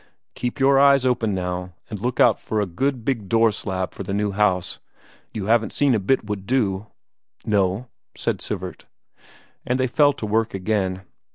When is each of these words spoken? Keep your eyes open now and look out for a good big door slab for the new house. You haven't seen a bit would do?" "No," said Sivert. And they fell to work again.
Keep 0.33 0.59
your 0.59 0.79
eyes 0.79 1.05
open 1.05 1.35
now 1.35 1.75
and 1.87 1.99
look 2.01 2.19
out 2.19 2.39
for 2.39 2.59
a 2.59 2.65
good 2.65 3.05
big 3.05 3.29
door 3.29 3.51
slab 3.51 3.93
for 3.93 4.01
the 4.01 4.15
new 4.15 4.31
house. 4.31 4.79
You 5.31 5.45
haven't 5.45 5.73
seen 5.73 5.93
a 5.93 5.99
bit 5.99 6.25
would 6.25 6.47
do?" 6.47 6.87
"No," 7.45 7.87
said 8.17 8.41
Sivert. 8.41 8.85
And 9.63 9.79
they 9.79 9.85
fell 9.85 10.13
to 10.13 10.25
work 10.25 10.55
again. 10.55 11.03